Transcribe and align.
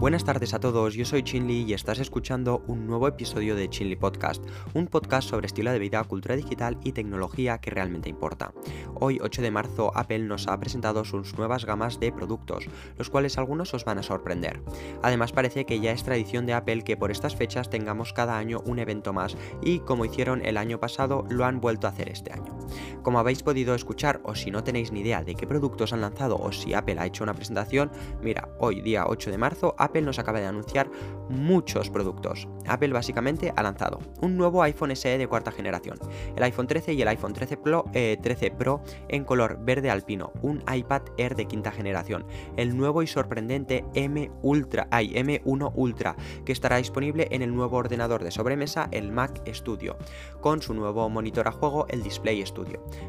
Buenas 0.00 0.24
tardes 0.24 0.54
a 0.54 0.60
todos, 0.60 0.94
yo 0.94 1.04
soy 1.04 1.22
Chinli 1.22 1.64
y 1.64 1.74
estás 1.74 1.98
escuchando 1.98 2.64
un 2.66 2.86
nuevo 2.86 3.06
episodio 3.06 3.54
de 3.54 3.68
Chinli 3.68 3.96
Podcast, 3.96 4.42
un 4.72 4.86
podcast 4.86 5.28
sobre 5.28 5.46
estilo 5.46 5.70
de 5.72 5.78
vida, 5.78 6.02
cultura 6.04 6.36
digital 6.36 6.78
y 6.82 6.92
tecnología 6.92 7.58
que 7.58 7.68
realmente 7.68 8.08
importa. 8.08 8.54
Hoy, 8.94 9.18
8 9.20 9.42
de 9.42 9.50
marzo, 9.50 9.92
Apple 9.94 10.20
nos 10.20 10.48
ha 10.48 10.58
presentado 10.58 11.04
sus 11.04 11.36
nuevas 11.36 11.66
gamas 11.66 12.00
de 12.00 12.12
productos, 12.12 12.64
los 12.96 13.10
cuales 13.10 13.36
algunos 13.36 13.74
os 13.74 13.84
van 13.84 13.98
a 13.98 14.02
sorprender. 14.02 14.62
Además, 15.02 15.32
parece 15.32 15.66
que 15.66 15.80
ya 15.80 15.92
es 15.92 16.02
tradición 16.02 16.46
de 16.46 16.54
Apple 16.54 16.82
que 16.82 16.96
por 16.96 17.10
estas 17.10 17.36
fechas 17.36 17.68
tengamos 17.68 18.14
cada 18.14 18.38
año 18.38 18.62
un 18.64 18.78
evento 18.78 19.12
más 19.12 19.36
y 19.60 19.80
como 19.80 20.06
hicieron 20.06 20.42
el 20.46 20.56
año 20.56 20.80
pasado, 20.80 21.26
lo 21.28 21.44
han 21.44 21.60
vuelto 21.60 21.86
a 21.86 21.90
hacer 21.90 22.08
este 22.08 22.32
año. 22.32 22.59
Como 23.02 23.18
habéis 23.18 23.42
podido 23.42 23.74
escuchar, 23.74 24.20
o 24.24 24.34
si 24.34 24.50
no 24.50 24.64
tenéis 24.64 24.92
ni 24.92 25.00
idea 25.00 25.22
de 25.22 25.34
qué 25.34 25.46
productos 25.46 25.92
han 25.92 26.00
lanzado 26.00 26.36
o 26.36 26.52
si 26.52 26.74
Apple 26.74 26.96
ha 26.98 27.06
hecho 27.06 27.24
una 27.24 27.34
presentación, 27.34 27.90
mira, 28.22 28.48
hoy 28.58 28.80
día 28.80 29.04
8 29.06 29.30
de 29.30 29.38
marzo, 29.38 29.74
Apple 29.78 30.02
nos 30.02 30.18
acaba 30.18 30.40
de 30.40 30.46
anunciar 30.46 30.90
muchos 31.28 31.90
productos. 31.90 32.48
Apple 32.66 32.92
básicamente 32.92 33.52
ha 33.56 33.62
lanzado 33.62 33.98
un 34.20 34.36
nuevo 34.36 34.62
iPhone 34.62 34.94
SE 34.96 35.18
de 35.18 35.26
cuarta 35.26 35.52
generación, 35.52 35.98
el 36.36 36.42
iPhone 36.42 36.66
13 36.66 36.92
y 36.94 37.02
el 37.02 37.08
iPhone 37.08 37.32
13 37.32 37.56
Pro, 37.56 37.84
13 37.92 38.46
eh, 38.46 38.50
Pro 38.50 38.82
en 39.08 39.24
color 39.24 39.58
verde 39.60 39.90
alpino, 39.90 40.32
un 40.42 40.62
iPad 40.72 41.02
Air 41.18 41.36
de 41.36 41.46
quinta 41.46 41.70
generación, 41.70 42.26
el 42.56 42.76
nuevo 42.76 43.02
y 43.02 43.06
sorprendente 43.06 43.84
M 43.94 44.30
Ultra, 44.42 44.88
M1 44.90 45.72
Ultra, 45.74 46.16
que 46.44 46.52
estará 46.52 46.76
disponible 46.76 47.28
en 47.30 47.42
el 47.42 47.54
nuevo 47.54 47.76
ordenador 47.76 48.22
de 48.24 48.30
sobremesa, 48.30 48.88
el 48.90 49.12
Mac 49.12 49.42
Studio, 49.52 49.96
con 50.40 50.62
su 50.62 50.74
nuevo 50.74 51.08
monitor 51.08 51.48
a 51.48 51.52
juego, 51.52 51.86
el 51.88 52.02
Display 52.02 52.44
Studio, 52.44 52.59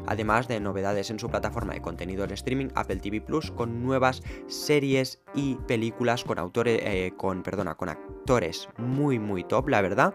además 0.06 0.48
de 0.48 0.60
novedades 0.60 1.10
en 1.10 1.18
su 1.18 1.28
plataforma 1.28 1.74
de 1.74 1.82
contenido 1.82 2.24
en 2.24 2.32
streaming 2.32 2.68
Apple 2.74 2.96
TV 2.96 3.20
Plus 3.20 3.50
con 3.50 3.82
nuevas 3.82 4.22
series 4.46 5.20
y 5.34 5.56
películas 5.66 6.24
con 6.24 6.38
autores 6.38 6.80
eh, 6.84 7.12
con, 7.16 7.42
perdona, 7.42 7.74
con 7.74 7.88
actores 7.88 8.68
muy 8.78 9.18
muy 9.18 9.44
top, 9.44 9.68
la 9.68 9.80
verdad, 9.80 10.14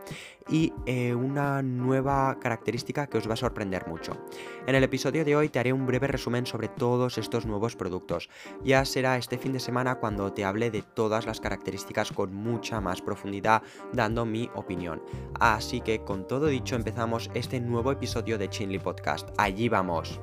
y 0.50 0.74
eh, 0.86 1.14
una 1.14 1.62
nueva 1.62 2.38
característica 2.40 3.08
que 3.08 3.18
os 3.18 3.28
va 3.30 3.34
a 3.34 3.38
sorprender 3.38 3.88
mucho. 3.88 4.14
En 4.66 4.76
el 4.76 4.84
episodio 4.84 5.26
de 5.26 5.36
hoy 5.36 5.50
te 5.50 5.60
haré 5.60 5.74
un 5.74 5.86
breve 5.86 6.08
resumen 6.08 6.46
sobre 6.46 6.68
todos 6.68 7.18
estos 7.18 7.46
nuevos 7.46 7.76
productos. 7.76 8.30
Ya 8.64 8.86
será 8.86 9.18
este 9.18 9.38
fin 9.38 9.54
de 9.54 9.60
semana 9.60 9.96
cuando 9.96 10.32
te 10.34 10.46
hable 10.46 10.72
de 10.72 10.82
todas 10.82 11.26
las 11.26 11.40
características 11.40 12.12
con 12.12 12.34
mucha 12.34 12.82
más 12.82 13.02
profundidad, 13.02 13.62
dando 13.94 14.26
mi 14.26 14.50
opinión. 14.56 15.02
Así 15.40 15.82
que 15.82 16.04
con 16.04 16.28
todo 16.28 16.48
dicho 16.48 16.76
empezamos 16.76 17.30
este 17.34 17.60
nuevo 17.60 17.92
episodio 17.92 18.38
de 18.38 18.50
Chinley 18.50 18.80
Podcast. 18.80 19.27
Allí 19.38 19.70
vamos. 19.70 20.20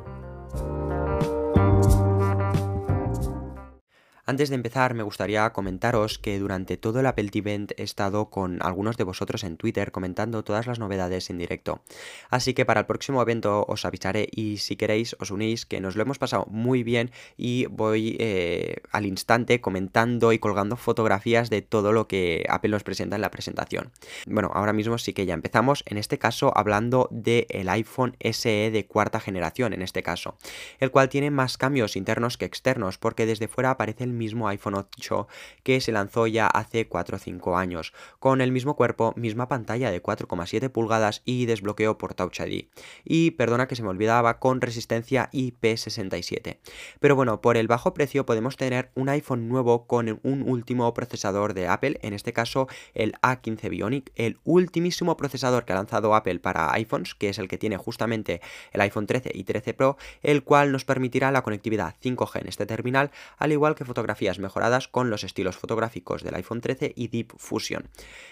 Antes 4.27 4.49
de 4.49 4.55
empezar, 4.55 4.95
me 4.95 5.03
gustaría 5.03 5.53
comentaros 5.53 6.19
que 6.19 6.39
durante 6.39 6.79
todo 6.79 7.01
el 7.01 7.07
Apple 7.07 7.29
Event 7.35 7.73
he 7.77 7.83
estado 7.83 8.31
con 8.31 8.63
algunos 8.63 8.97
de 8.97 9.05
vosotros 9.05 9.45
en 9.45 9.59
Twitter 9.59 9.93
comentando 9.93 10.43
todas 10.43 10.67
las 10.67 10.79
novedades 10.79 11.29
en 11.29 11.37
directo. 11.37 11.83
Así 12.31 12.55
que 12.55 12.65
para 12.65 12.81
el 12.81 12.87
próximo 12.87 13.21
evento 13.21 13.67
os 13.69 13.85
avisaré 13.85 14.27
y 14.33 14.57
si 14.57 14.77
queréis 14.77 15.15
os 15.21 15.31
unís, 15.31 15.67
que 15.67 15.83
nos 15.83 15.95
lo 15.95 16.03
hemos 16.03 16.19
pasado 16.19 16.47
muy 16.49 16.83
bien 16.83 17.11
y 17.37 17.67
voy 17.67 18.17
eh, 18.19 18.77
al 18.93 19.05
instante 19.05 19.61
comentando 19.61 20.33
y 20.33 20.39
colgando 20.39 20.77
fotografías 20.77 21.51
de 21.51 21.61
todo 21.61 21.93
lo 21.93 22.09
que 22.09 22.47
Apple 22.49 22.71
nos 22.71 22.83
presenta 22.83 23.17
en 23.17 23.23
la 23.23 23.31
presentación. 23.31 23.93
Bueno, 24.27 24.51
ahora 24.55 24.73
mismo 24.73 24.97
sí 24.97 25.13
que 25.13 25.27
ya 25.27 25.35
empezamos, 25.35 25.85
en 25.87 25.99
este 25.99 26.19
caso 26.19 26.51
hablando 26.57 27.09
del 27.11 27.69
iPhone 27.69 28.17
SE 28.21 28.71
de 28.71 28.87
cuarta 28.87 29.21
generación, 29.21 29.75
en 29.75 29.83
este 29.83 30.03
caso, 30.03 30.39
el 30.81 30.91
cual 30.91 31.11
tiene 31.11 31.31
más 31.31 31.59
cambios 31.59 31.95
internos 31.95 32.39
que 32.39 32.47
externos, 32.47 32.97
porque 32.97 33.27
desde 33.27 33.49
fuera 33.49 33.73
aparece 33.73 34.05
el 34.05 34.14
mismo 34.15 34.49
iPhone 34.49 34.75
8 34.75 35.29
que 35.63 35.81
se 35.81 35.93
lanzó 35.93 36.27
ya 36.27 36.47
hace 36.47 36.89
4 36.89 37.17
o 37.17 37.19
5 37.21 37.57
años, 37.57 37.93
con 38.19 38.41
el 38.41 38.53
mismo 38.53 38.77
cuerpo, 38.77 39.13
misma 39.17 39.49
pantalla 39.49 39.91
de 39.91 40.03
4,7 40.03 40.71
pulgadas 40.71 41.23
y 41.25 41.47
desbloqueo 41.47 41.99
por 41.99 42.15
Touch 42.15 42.41
ID. 42.41 42.67
Y 43.05 43.33
perdona 43.33 43.69
que 43.69 43.77
se 43.77 43.83
me 43.83 43.89
olvidaba, 43.89 44.39
con 44.39 44.61
resistencia 44.61 45.31
IP67. 45.33 46.59
Pero 47.01 47.17
bueno, 47.17 47.41
por 47.41 47.57
el 47.57 47.69
bajo 47.69 47.95
precio 47.95 48.27
podemos 48.27 48.57
tener 48.57 48.91
un 48.95 49.09
iPhone 49.09 49.49
nuevo 49.49 49.87
con 49.87 50.21
un 50.23 50.43
último 50.43 50.93
procesador 50.95 51.55
de 51.55 51.69
Apple, 51.69 51.99
en 52.03 52.13
este 52.15 52.33
caso 52.33 52.69
el 52.95 53.15
A15 53.23 53.69
Bionic, 53.69 54.13
el 54.17 54.39
ultimísimo 54.45 55.17
procesador 55.17 55.65
que 55.65 55.73
ha 55.73 55.77
lanzado 55.77 56.15
Apple 56.15 56.39
para 56.41 56.73
iPhones, 56.75 57.15
que 57.15 57.29
es 57.29 57.39
el 57.39 57.49
que 57.49 57.59
tiene 57.59 57.77
justamente 57.77 58.41
el 58.73 58.81
iPhone 58.81 59.07
13 59.07 59.33
y 59.35 59.45
13 59.45 59.75
Pro, 59.75 59.97
el 60.23 60.45
cual 60.45 60.73
nos 60.73 60.85
permitirá 60.85 61.31
la 61.31 61.43
conectividad 61.43 61.95
5G 62.03 62.41
en 62.41 62.49
este 62.49 62.67
terminal, 62.67 63.11
al 63.39 63.53
igual 63.53 63.75
que 63.75 63.85
fotografía 63.85 64.04
fotografías 64.05 64.39
mejoradas 64.39 64.87
con 64.87 65.09
los 65.09 65.25
estilos 65.25 65.57
fotográficos 65.57 66.23
del 66.23 66.35
iPhone 66.35 66.61
13 66.61 66.93
y 66.95 67.09
Deep 67.09 67.33
Fusion. 67.39 67.89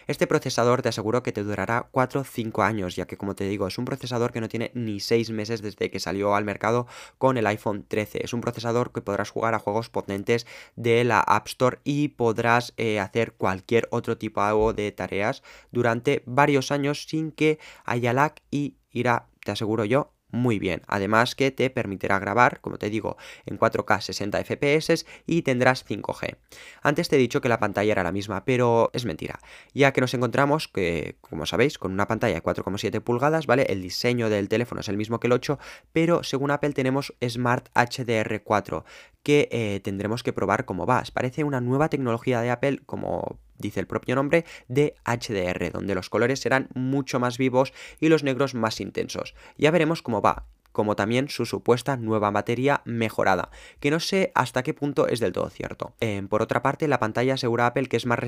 Este 0.06 0.26
procesador 0.26 0.82
te 0.82 0.90
aseguro 0.90 1.22
que 1.22 1.32
te 1.32 1.42
durará 1.42 1.88
4 1.90 2.20
o 2.20 2.24
5 2.24 2.62
años, 2.62 2.94
ya 2.94 3.06
que 3.06 3.16
como 3.16 3.34
te 3.34 3.44
digo, 3.44 3.66
es 3.66 3.78
un 3.78 3.86
procesador 3.86 4.32
que 4.32 4.42
no 4.42 4.50
tiene 4.50 4.70
ni 4.74 5.00
6 5.00 5.30
meses 5.30 5.62
desde 5.62 5.90
que 5.90 5.98
salió 5.98 6.34
al 6.34 6.44
mercado 6.44 6.86
con 7.16 7.38
el 7.38 7.46
iPhone 7.46 7.86
13. 7.88 8.22
Es 8.22 8.34
un 8.34 8.42
procesador 8.42 8.92
que 8.92 9.00
podrás 9.00 9.30
jugar 9.30 9.54
a 9.54 9.58
juegos 9.58 9.88
potentes 9.88 10.46
de 10.76 11.04
la 11.04 11.20
App 11.20 11.46
Store 11.46 11.78
y 11.84 12.08
podrás 12.08 12.74
eh, 12.76 13.00
hacer 13.00 13.32
cualquier 13.32 13.88
otro 13.90 14.18
tipo 14.18 14.74
de 14.74 14.92
tareas 14.92 15.42
durante 15.70 16.22
varios 16.26 16.70
años 16.70 17.06
sin 17.08 17.32
que 17.32 17.58
haya 17.86 18.12
lag 18.12 18.34
y 18.50 18.76
irá, 18.90 19.28
te 19.42 19.52
aseguro 19.52 19.86
yo, 19.86 20.12
muy 20.32 20.58
bien. 20.58 20.82
Además 20.88 21.36
que 21.36 21.50
te 21.52 21.70
permitirá 21.70 22.18
grabar, 22.18 22.60
como 22.60 22.78
te 22.78 22.90
digo, 22.90 23.16
en 23.46 23.58
4K 23.58 24.00
60 24.00 24.42
FPS 24.44 25.06
y 25.26 25.42
tendrás 25.42 25.86
5G. 25.86 26.36
Antes 26.82 27.08
te 27.08 27.16
he 27.16 27.18
dicho 27.18 27.40
que 27.40 27.48
la 27.48 27.60
pantalla 27.60 27.92
era 27.92 28.02
la 28.02 28.12
misma, 28.12 28.44
pero 28.44 28.90
es 28.94 29.04
mentira, 29.04 29.38
ya 29.74 29.92
que 29.92 30.00
nos 30.00 30.14
encontramos 30.14 30.66
que, 30.68 31.16
como 31.20 31.46
sabéis, 31.46 31.78
con 31.78 31.92
una 31.92 32.08
pantalla 32.08 32.34
de 32.34 32.42
4,7 32.42 33.00
pulgadas, 33.00 33.46
¿vale? 33.46 33.66
El 33.68 33.82
diseño 33.82 34.30
del 34.30 34.48
teléfono 34.48 34.80
es 34.80 34.88
el 34.88 34.96
mismo 34.96 35.20
que 35.20 35.26
el 35.26 35.34
8, 35.34 35.58
pero 35.92 36.24
según 36.24 36.50
Apple 36.50 36.72
tenemos 36.72 37.14
Smart 37.22 37.68
HDR4, 37.74 38.84
que 39.22 39.48
eh, 39.52 39.80
tendremos 39.84 40.22
que 40.22 40.32
probar 40.32 40.64
cómo 40.64 40.86
va. 40.86 41.02
Parece 41.12 41.44
una 41.44 41.60
nueva 41.60 41.88
tecnología 41.88 42.40
de 42.40 42.50
Apple, 42.50 42.80
como 42.86 43.38
dice 43.62 43.80
el 43.80 43.86
propio 43.86 44.14
nombre, 44.14 44.44
de 44.68 44.94
HDR, 45.06 45.72
donde 45.72 45.94
los 45.94 46.10
colores 46.10 46.40
serán 46.40 46.68
mucho 46.74 47.18
más 47.18 47.38
vivos 47.38 47.72
y 47.98 48.10
los 48.10 48.22
negros 48.22 48.54
más 48.54 48.80
intensos. 48.80 49.34
Ya 49.56 49.70
veremos 49.70 50.02
cómo 50.02 50.20
va 50.20 50.44
como 50.72 50.96
también 50.96 51.28
su 51.28 51.46
supuesta 51.46 51.96
nueva 51.96 52.30
batería 52.30 52.80
mejorada, 52.84 53.50
que 53.78 53.90
no 53.90 54.00
sé 54.00 54.32
hasta 54.34 54.62
qué 54.62 54.74
punto 54.74 55.06
es 55.06 55.20
del 55.20 55.32
todo 55.32 55.50
cierto. 55.50 55.92
Em, 56.00 56.28
por 56.28 56.42
otra 56.42 56.62
parte, 56.62 56.88
la 56.88 56.98
pantalla 56.98 57.34
asegura 57.34 57.66
Apple 57.66 57.88
que 57.88 57.98
es 57.98 58.06
más 58.06 58.18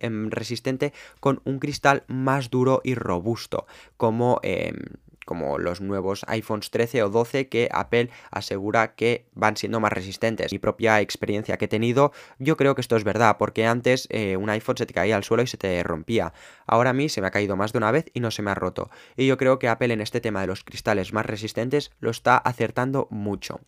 em, 0.00 0.30
resistente 0.30 0.92
con 1.20 1.40
un 1.44 1.58
cristal 1.58 2.02
más 2.08 2.50
duro 2.50 2.80
y 2.84 2.94
robusto, 2.94 3.66
como 3.96 4.40
em, 4.42 4.76
como 5.24 5.58
los 5.58 5.80
nuevos 5.80 6.24
iPhones 6.28 6.70
13 6.70 7.02
o 7.04 7.10
12 7.10 7.48
que 7.48 7.68
Apple 7.72 8.10
asegura 8.30 8.94
que 8.94 9.26
van 9.34 9.56
siendo 9.56 9.80
más 9.80 9.92
resistentes. 9.92 10.52
Mi 10.52 10.58
propia 10.58 11.00
experiencia 11.00 11.56
que 11.56 11.66
he 11.66 11.68
tenido, 11.68 12.12
yo 12.38 12.56
creo 12.56 12.74
que 12.74 12.80
esto 12.80 12.96
es 12.96 13.04
verdad, 13.04 13.36
porque 13.38 13.66
antes 13.66 14.06
eh, 14.10 14.36
un 14.36 14.50
iPhone 14.50 14.76
se 14.76 14.86
te 14.86 14.94
caía 14.94 15.16
al 15.16 15.24
suelo 15.24 15.42
y 15.42 15.46
se 15.46 15.56
te 15.56 15.82
rompía. 15.82 16.32
Ahora 16.66 16.90
a 16.90 16.92
mí 16.92 17.08
se 17.08 17.20
me 17.20 17.26
ha 17.26 17.30
caído 17.30 17.56
más 17.56 17.72
de 17.72 17.78
una 17.78 17.90
vez 17.90 18.06
y 18.14 18.20
no 18.20 18.30
se 18.30 18.42
me 18.42 18.50
ha 18.50 18.54
roto. 18.54 18.90
Y 19.16 19.26
yo 19.26 19.36
creo 19.36 19.58
que 19.58 19.68
Apple 19.68 19.92
en 19.92 20.00
este 20.00 20.20
tema 20.20 20.40
de 20.40 20.46
los 20.46 20.64
cristales 20.64 21.12
más 21.12 21.26
resistentes 21.26 21.92
lo 22.00 22.10
está 22.10 22.36
acertando 22.36 23.08
mucho. 23.10 23.60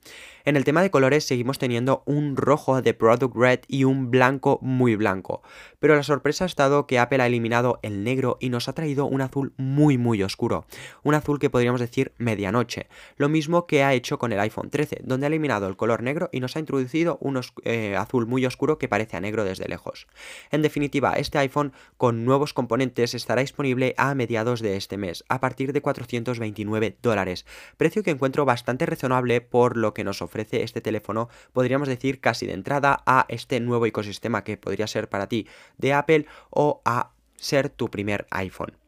En 0.44 0.56
el 0.56 0.64
tema 0.64 0.82
de 0.82 0.90
colores 0.90 1.24
seguimos 1.24 1.58
teniendo 1.58 2.02
un 2.06 2.36
rojo 2.36 2.82
de 2.82 2.94
Product 2.94 3.34
Red 3.36 3.60
y 3.68 3.84
un 3.84 4.10
blanco 4.10 4.58
muy 4.62 4.96
blanco. 4.96 5.42
Pero 5.78 5.96
la 5.96 6.02
sorpresa 6.02 6.44
ha 6.44 6.46
estado 6.46 6.86
que 6.86 6.98
Apple 6.98 7.22
ha 7.22 7.26
eliminado 7.26 7.78
el 7.82 8.04
negro 8.04 8.36
y 8.40 8.50
nos 8.50 8.68
ha 8.68 8.74
traído 8.74 9.06
un 9.06 9.20
azul 9.20 9.54
muy 9.56 9.98
muy 9.98 10.22
oscuro. 10.22 10.66
Un 11.02 11.14
azul 11.14 11.38
que 11.38 11.43
podríamos 11.50 11.80
decir 11.80 12.12
medianoche. 12.18 12.88
Lo 13.16 13.28
mismo 13.28 13.66
que 13.66 13.82
ha 13.82 13.94
hecho 13.94 14.18
con 14.18 14.32
el 14.32 14.40
iPhone 14.40 14.70
13, 14.70 15.00
donde 15.04 15.26
ha 15.26 15.28
eliminado 15.28 15.66
el 15.66 15.76
color 15.76 16.02
negro 16.02 16.28
y 16.32 16.40
nos 16.40 16.56
ha 16.56 16.60
introducido 16.60 17.18
un 17.20 17.40
eh, 17.64 17.96
azul 17.96 18.26
muy 18.26 18.46
oscuro 18.46 18.78
que 18.78 18.88
parece 18.88 19.16
a 19.16 19.20
negro 19.20 19.44
desde 19.44 19.68
lejos. 19.68 20.06
En 20.50 20.62
definitiva, 20.62 21.14
este 21.14 21.38
iPhone 21.38 21.72
con 21.96 22.24
nuevos 22.24 22.52
componentes 22.52 23.14
estará 23.14 23.40
disponible 23.40 23.94
a 23.96 24.14
mediados 24.14 24.60
de 24.60 24.76
este 24.76 24.96
mes, 24.96 25.24
a 25.28 25.40
partir 25.40 25.72
de 25.72 25.80
429 25.80 26.96
dólares, 27.02 27.46
precio 27.76 28.02
que 28.02 28.10
encuentro 28.10 28.44
bastante 28.44 28.86
razonable 28.86 29.40
por 29.40 29.76
lo 29.76 29.94
que 29.94 30.04
nos 30.04 30.22
ofrece 30.22 30.62
este 30.62 30.80
teléfono, 30.80 31.28
podríamos 31.52 31.88
decir 31.88 32.20
casi 32.20 32.46
de 32.46 32.52
entrada 32.52 33.02
a 33.06 33.26
este 33.28 33.60
nuevo 33.60 33.86
ecosistema 33.86 34.44
que 34.44 34.56
podría 34.56 34.86
ser 34.86 35.08
para 35.08 35.28
ti 35.28 35.46
de 35.78 35.92
Apple 35.92 36.26
o 36.50 36.80
a 36.84 37.10
ser 37.36 37.68
tu 37.68 37.90
primer 37.90 38.26
iPhone. 38.30 38.83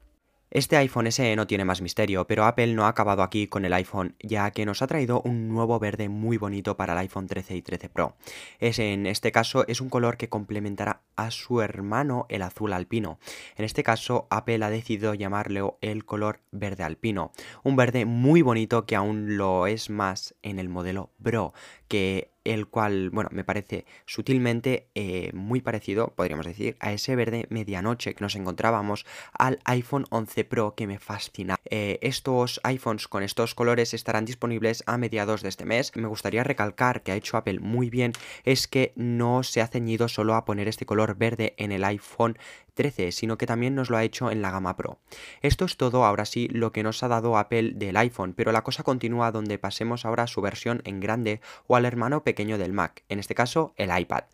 Este 0.57 0.79
iPhone 0.79 1.13
SE 1.13 1.37
no 1.37 1.47
tiene 1.47 1.67
más 1.67 1.83
misterio, 1.83 2.27
pero 2.27 2.47
Apple 2.47 2.73
no 2.73 2.87
ha 2.87 2.89
acabado 2.89 3.23
aquí 3.23 3.47
con 3.47 3.67
el 3.67 3.75
iPhone, 3.75 4.17
ya 4.21 4.51
que 4.53 4.65
nos 4.65 4.81
ha 4.81 4.87
traído 4.87 5.21
un 5.21 5.49
nuevo 5.49 5.79
verde 5.79 6.09
muy 6.09 6.39
bonito 6.39 6.79
para 6.79 6.95
el 6.95 7.01
iPhone 7.01 7.27
13 7.27 7.57
y 7.57 7.61
13 7.61 7.91
Pro. 7.91 8.17
Es, 8.59 8.79
en 8.79 9.05
este 9.05 9.33
caso 9.33 9.67
es 9.69 9.83
un 9.83 9.91
color 9.91 10.17
que 10.17 10.31
complementará 10.31 11.03
a 11.15 11.31
su 11.31 11.61
hermano 11.61 12.25
el 12.31 12.41
azul 12.41 12.73
alpino. 12.73 13.19
En 13.57 13.67
este 13.67 13.83
caso 13.83 14.29
Apple 14.31 14.65
ha 14.65 14.71
decidido 14.71 15.13
llamarle 15.13 15.61
el 15.83 16.07
color 16.07 16.41
verde 16.53 16.85
alpino, 16.85 17.33
un 17.63 17.77
verde 17.77 18.07
muy 18.07 18.41
bonito 18.41 18.87
que 18.87 18.97
aún 18.97 19.37
lo 19.37 19.67
es 19.67 19.91
más 19.91 20.37
en 20.41 20.59
el 20.59 20.71
modelo 20.71 21.11
Pro, 21.23 21.53
que 21.89 22.33
el 22.45 22.69
cual, 22.69 23.11
bueno, 23.11 23.29
me 23.33 23.45
parece 23.45 23.87
sutilmente 24.07 24.89
eh, 24.95 25.31
muy 25.35 25.61
parecido, 25.61 26.13
podríamos 26.15 26.47
decir, 26.47 26.77
a 26.81 26.93
ese 26.93 27.17
verde 27.17 27.47
medianoche 27.51 28.15
que 28.15 28.23
nos 28.23 28.37
encontrábamos 28.37 29.05
al 29.33 29.59
iPhone 29.65 30.07
11 30.11 30.45
Pro 30.45 30.75
que 30.75 30.87
me 30.87 30.99
fascina. 30.99 31.57
Eh, 31.65 31.99
estos 32.03 32.61
iPhones 32.63 33.09
con 33.09 33.23
estos 33.23 33.55
colores 33.55 33.95
estarán 33.95 34.25
disponibles 34.25 34.85
a 34.87 34.97
mediados 34.97 35.43
de 35.43 35.49
este 35.49 35.65
mes. 35.65 35.93
Me 35.97 36.07
gustaría 36.07 36.45
recalcar 36.45 37.03
que 37.03 37.13
ha 37.13 37.17
hecho 37.17 37.37
Apple 37.37 37.59
muy 37.61 37.91
bien 37.91 38.13
es 38.45 38.69
que 38.69 38.93
no 38.95 39.43
se 39.43 39.61
ha 39.61 39.67
ceñido 39.67 40.09
solo 40.09 40.35
a 40.35 40.45
poner 40.45 40.69
este 40.69 40.87
color 40.87 41.17
verde 41.17 41.55
en 41.59 41.73
el 41.73 41.85
iPhone 41.85 42.39
13, 42.77 43.11
sino 43.11 43.37
que 43.39 43.47
también 43.47 43.75
nos 43.75 43.91
lo 43.91 43.97
ha 43.97 44.05
hecho 44.05 44.31
en 44.31 44.43
la 44.43 44.53
gama 44.53 44.77
Pro. 44.77 45.01
Esto 45.43 45.65
es 45.65 45.77
todo 45.77 46.05
ahora 46.05 46.25
sí 46.25 46.47
lo 46.49 46.71
que 46.71 46.85
nos 46.85 47.03
ha 47.03 47.09
dado 47.09 47.37
Apple 47.39 47.73
del 47.75 47.97
iPhone, 47.97 48.35
pero 48.35 48.53
la 48.53 48.63
cosa 48.63 48.85
continúa 48.85 49.33
donde 49.33 49.59
pasemos 49.59 50.05
ahora 50.05 50.25
a 50.25 50.27
su 50.29 50.41
versión 50.43 50.83
en 50.85 51.01
grande 51.01 51.41
o 51.67 51.75
al 51.75 51.87
hermano 51.87 52.23
pequeño 52.23 52.59
del 52.59 52.73
Mac, 52.73 53.03
en 53.09 53.19
este 53.19 53.35
caso 53.35 53.75
el 53.77 53.91
iPad. 53.99 54.25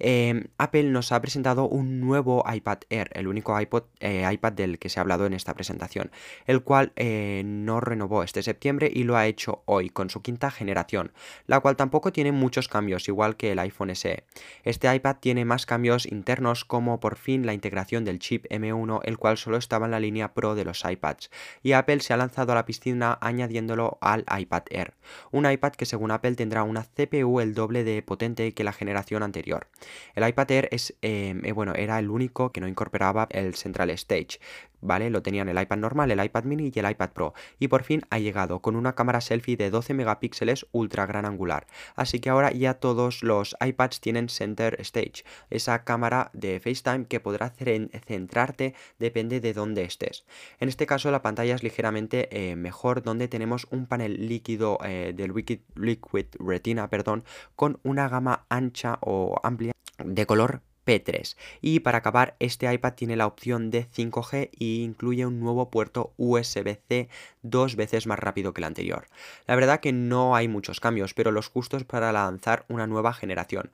Em, 0.00 0.48
Apple 0.58 0.84
nos 0.84 1.12
ha 1.12 1.20
presentado 1.20 1.68
un 1.68 2.00
nuevo 2.00 2.42
iPad 2.52 2.78
Air, 2.90 3.10
el 3.12 3.28
único 3.28 3.56
eh, 4.00 4.28
iPad 4.32 4.52
del 4.52 4.78
que 4.78 4.88
se 4.88 4.98
ha 4.98 5.02
hablado 5.02 5.26
en 5.26 5.34
esta 5.34 5.54
presentación, 5.54 6.10
el 6.46 6.62
cual 6.62 6.92
eh, 6.96 7.42
no 7.44 7.80
renovó 7.80 8.22
este 8.22 8.42
septiembre 8.42 8.90
y 8.92 9.04
lo 9.04 9.16
ha 9.16 9.26
hecho 9.26 9.62
hoy 9.66 9.90
con 9.90 10.08
su 10.08 10.22
quinta 10.22 10.50
generación, 10.50 11.12
la 11.46 11.60
cual 11.60 11.76
tampoco 11.76 12.10
tiene 12.10 12.32
muchos 12.32 12.68
cambios, 12.68 13.06
igual 13.08 13.36
que 13.36 13.52
el 13.52 13.58
iPhone 13.58 13.94
SE. 13.94 14.24
Este 14.64 14.92
iPad 14.92 15.16
tiene 15.20 15.44
más 15.44 15.66
cambios 15.66 16.06
internos 16.06 16.64
como 16.64 16.98
por 16.98 17.16
fin 17.16 17.44
la 17.44 17.52
integración 17.52 17.81
del 17.82 18.18
chip 18.18 18.46
M1, 18.48 19.00
el 19.04 19.18
cual 19.18 19.36
solo 19.36 19.56
estaba 19.56 19.86
en 19.86 19.90
la 19.90 20.00
línea 20.00 20.32
Pro 20.34 20.54
de 20.54 20.64
los 20.64 20.84
iPads, 20.84 21.30
y 21.62 21.72
Apple 21.72 22.00
se 22.00 22.12
ha 22.12 22.16
lanzado 22.16 22.52
a 22.52 22.54
la 22.54 22.64
piscina 22.64 23.18
añadiéndolo 23.20 23.98
al 24.00 24.24
iPad 24.38 24.62
Air, 24.70 24.94
un 25.30 25.50
iPad 25.50 25.72
que 25.72 25.84
según 25.84 26.10
Apple 26.10 26.34
tendrá 26.34 26.62
una 26.62 26.84
CPU 26.84 27.40
el 27.40 27.54
doble 27.54 27.84
de 27.84 28.02
potente 28.02 28.52
que 28.54 28.64
la 28.64 28.72
generación 28.72 29.22
anterior. 29.22 29.66
El 30.14 30.26
iPad 30.26 30.50
Air 30.50 30.68
es, 30.70 30.94
eh, 31.02 31.38
eh, 31.42 31.52
bueno, 31.52 31.74
era 31.74 31.98
el 31.98 32.10
único 32.10 32.52
que 32.52 32.60
no 32.60 32.68
incorporaba 32.68 33.26
el 33.30 33.54
Central 33.54 33.90
Stage, 33.90 34.38
¿vale? 34.82 35.08
Lo 35.08 35.22
tenían 35.22 35.48
el 35.48 35.60
iPad 35.60 35.78
normal, 35.78 36.10
el 36.10 36.22
iPad 36.22 36.44
mini 36.44 36.70
y 36.74 36.78
el 36.78 36.90
iPad 36.90 37.10
Pro. 37.10 37.34
Y 37.58 37.68
por 37.68 37.82
fin 37.84 38.02
ha 38.10 38.18
llegado 38.18 38.60
con 38.60 38.76
una 38.76 38.94
cámara 38.94 39.20
selfie 39.20 39.56
de 39.56 39.70
12 39.70 39.94
megapíxeles 39.94 40.66
ultra 40.72 41.06
gran 41.06 41.24
angular. 41.24 41.66
Así 41.96 42.20
que 42.20 42.30
ahora 42.30 42.52
ya 42.52 42.74
todos 42.74 43.22
los 43.22 43.56
iPads 43.64 44.00
tienen 44.00 44.28
Center 44.28 44.76
Stage, 44.80 45.24
esa 45.50 45.84
cámara 45.84 46.30
de 46.32 46.60
FaceTime 46.60 47.06
que 47.06 47.20
podrá 47.20 47.50
centrarte 47.50 48.74
depende 48.98 49.40
de 49.40 49.52
dónde 49.52 49.84
estés. 49.84 50.24
En 50.60 50.68
este 50.68 50.86
caso 50.86 51.10
la 51.10 51.22
pantalla 51.22 51.54
es 51.54 51.62
ligeramente 51.62 52.28
eh, 52.30 52.56
mejor 52.56 53.02
donde 53.02 53.28
tenemos 53.28 53.66
un 53.70 53.86
panel 53.86 54.28
líquido 54.28 54.78
eh, 54.84 55.12
del 55.14 55.32
Liquid, 55.32 56.26
Retina, 56.38 56.88
perdón, 56.88 57.24
con 57.56 57.78
una 57.82 58.08
gama 58.08 58.46
ancha 58.48 58.98
o 59.00 59.40
amplia 59.42 59.72
de 59.98 60.26
color 60.26 60.62
P3. 60.86 61.36
Y 61.60 61.80
para 61.80 61.98
acabar, 61.98 62.36
este 62.38 62.72
iPad 62.72 62.94
tiene 62.94 63.16
la 63.16 63.26
opción 63.26 63.70
de 63.70 63.86
5G 63.88 64.50
e 64.58 64.64
incluye 64.64 65.26
un 65.26 65.40
nuevo 65.40 65.70
puerto 65.70 66.12
USB-C 66.16 67.08
dos 67.42 67.76
veces 67.76 68.06
más 68.06 68.18
rápido 68.18 68.52
que 68.52 68.60
el 68.60 68.66
anterior. 68.66 69.06
La 69.46 69.56
verdad 69.56 69.80
que 69.80 69.92
no 69.92 70.36
hay 70.36 70.48
muchos 70.48 70.80
cambios, 70.80 71.14
pero 71.14 71.30
los 71.30 71.48
justos 71.48 71.84
para 71.84 72.12
lanzar 72.12 72.64
una 72.68 72.86
nueva 72.86 73.12
generación 73.12 73.70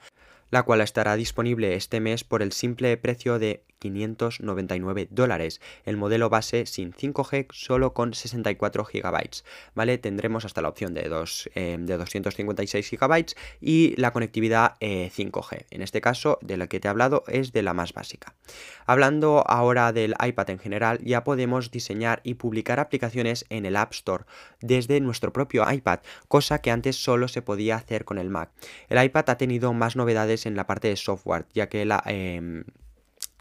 la 0.50 0.62
cual 0.62 0.81
estará 0.81 1.16
disponible 1.16 1.75
este 1.75 2.00
mes 2.00 2.25
por 2.25 2.43
el 2.43 2.52
simple 2.52 2.96
precio 2.96 3.38
de 3.38 3.62
599 3.79 5.09
dólares. 5.11 5.61
El 5.85 5.97
modelo 5.97 6.29
base 6.29 6.67
sin 6.67 6.93
5G 6.93 7.47
solo 7.53 7.95
con 7.95 8.15
64 8.15 8.85
GB, 8.85 9.43
¿vale? 9.75 9.99
Tendremos 9.99 10.45
hasta 10.45 10.63
la 10.63 10.69
opción 10.69 10.95
de, 10.95 11.09
dos, 11.09 11.49
eh, 11.55 11.77
de 11.79 11.97
256 11.97 12.91
GB 12.91 13.35
y 13.61 13.95
la 13.97 14.13
conectividad 14.13 14.77
5G. 14.81 15.57
Eh, 15.57 15.67
en 15.71 15.83
este 15.83 16.01
caso, 16.01 16.39
de 16.43 16.57
la 16.57 16.67
que 16.67 16.81
te 16.81 16.89
he 16.89 16.91
hablado 16.91 17.25
es 17.29 17.53
de 17.53 17.63
la 17.63 17.75
más 17.75 17.93
básica. 17.93 18.35
Hablando 18.87 19.45
ahora 19.47 19.93
del 19.93 20.15
iPad 20.25 20.51
en 20.51 20.59
general, 20.59 20.99
ya 21.05 21.25
podemos 21.25 21.71
diseñar 21.71 22.21
y 22.25 22.35
publicar 22.35 22.81
aplicaciones 22.81 23.45
en 23.49 23.67
el 23.67 23.77
App 23.77 23.93
Store 23.93 24.25
desde 24.61 25.01
nuestro 25.01 25.33
propio 25.33 25.71
iPad, 25.71 26.01
cosa 26.29 26.61
que 26.61 26.71
antes 26.71 26.97
solo 26.97 27.29
se 27.29 27.43
podía 27.43 27.77
hacer 27.77 28.05
con 28.05 28.19
el 28.19 28.31
Mac. 28.31 28.51
El 28.89 29.03
iPad 29.03 29.31
ha 29.31 29.39
tenido 29.39 29.73
más 29.73 29.97
novedades 29.97 30.47
en 30.47 30.57
la 30.57 30.67
parte 30.67 30.89
de 30.89 30.97
software, 30.97 31.47
ya 31.55 31.69
que 31.69 31.85
la... 31.85 32.03
Em, 32.07 32.65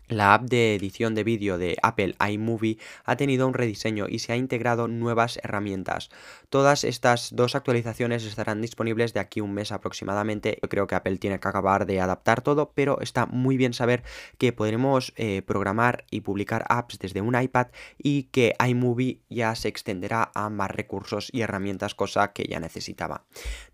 la 0.07 0.33
app 0.33 0.43
de 0.43 0.75
edición 0.75 1.15
de 1.15 1.23
vídeo 1.23 1.57
de 1.57 1.77
Apple 1.81 2.15
iMovie 2.29 2.77
ha 3.03 3.17
tenido 3.17 3.47
un 3.47 3.53
rediseño 3.53 4.05
y 4.07 4.19
se 4.19 4.33
ha 4.33 4.37
integrado 4.37 4.87
nuevas 4.87 5.37
herramientas. 5.43 6.09
Todas 6.49 6.83
estas 6.83 7.35
dos 7.35 7.55
actualizaciones 7.55 8.23
estarán 8.23 8.61
disponibles 8.61 9.13
de 9.13 9.19
aquí 9.19 9.41
un 9.41 9.53
mes 9.53 9.71
aproximadamente. 9.71 10.59
Yo 10.61 10.69
creo 10.69 10.87
que 10.87 10.95
Apple 10.95 11.17
tiene 11.17 11.39
que 11.39 11.47
acabar 11.47 11.85
de 11.85 11.99
adaptar 11.99 12.41
todo, 12.41 12.71
pero 12.73 13.01
está 13.01 13.25
muy 13.25 13.57
bien 13.57 13.73
saber 13.73 14.03
que 14.37 14.53
podremos 14.53 15.13
eh, 15.17 15.41
programar 15.41 16.05
y 16.09 16.21
publicar 16.21 16.65
apps 16.69 16.99
desde 16.99 17.21
un 17.21 17.39
iPad 17.39 17.67
y 17.97 18.23
que 18.23 18.55
iMovie 18.65 19.21
ya 19.29 19.55
se 19.55 19.67
extenderá 19.67 20.31
a 20.33 20.49
más 20.49 20.71
recursos 20.71 21.29
y 21.33 21.41
herramientas, 21.41 21.95
cosa 21.95 22.31
que 22.31 22.45
ya 22.45 22.59
necesitaba. 22.59 23.25